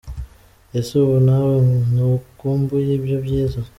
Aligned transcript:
Ese 0.77 0.91
ubu 1.03 1.17
nawe 1.27 1.55
ntukumbuye 1.91 2.91
ibyo 2.99 3.17
byiza?. 3.25 3.59